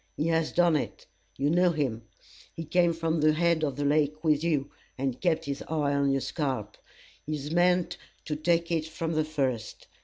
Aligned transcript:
He 0.17 0.25
has 0.29 0.51
done 0.51 0.75
it. 0.75 1.05
You 1.37 1.51
know 1.51 1.69
him. 1.69 2.01
He 2.55 2.63
came 2.65 2.91
from 2.91 3.21
the 3.21 3.33
head 3.33 3.63
of 3.63 3.75
the 3.75 3.85
lake 3.85 4.23
with 4.23 4.43
you, 4.43 4.71
and 4.97 5.21
kept 5.21 5.45
his 5.45 5.61
eye 5.67 5.93
on 5.93 6.09
your 6.11 6.21
scalp. 6.21 6.75
He 7.23 7.35
has 7.37 7.51
meant 7.51 7.97
to 8.25 8.35
take 8.35 8.71
it 8.71 8.87
from 8.87 9.11
the 9.11 9.23
first. 9.23 9.85